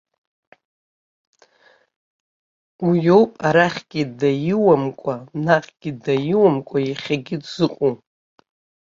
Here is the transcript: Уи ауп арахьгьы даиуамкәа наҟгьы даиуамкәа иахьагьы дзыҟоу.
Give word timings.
Уи 2.87 3.01
ауп 3.15 3.31
арахьгьы 3.47 4.01
даиуамкәа 4.19 5.15
наҟгьы 5.45 5.91
даиуамкәа 6.03 6.77
иахьагьы 6.83 7.35
дзыҟоу. 7.43 7.93